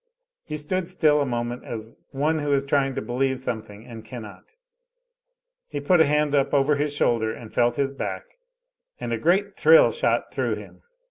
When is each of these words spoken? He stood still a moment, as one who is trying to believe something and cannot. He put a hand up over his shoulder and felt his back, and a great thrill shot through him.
He 0.43 0.57
stood 0.57 0.89
still 0.89 1.21
a 1.21 1.27
moment, 1.27 1.63
as 1.63 1.95
one 2.09 2.39
who 2.39 2.51
is 2.53 2.65
trying 2.65 2.95
to 2.95 3.03
believe 3.03 3.39
something 3.39 3.85
and 3.85 4.03
cannot. 4.03 4.55
He 5.67 5.79
put 5.79 6.01
a 6.01 6.07
hand 6.07 6.33
up 6.33 6.55
over 6.55 6.75
his 6.75 6.95
shoulder 6.95 7.31
and 7.31 7.53
felt 7.53 7.75
his 7.75 7.91
back, 7.93 8.23
and 8.99 9.13
a 9.13 9.19
great 9.19 9.55
thrill 9.55 9.91
shot 9.91 10.33
through 10.33 10.55
him. 10.55 10.81